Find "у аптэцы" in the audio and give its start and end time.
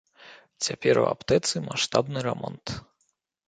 1.03-1.63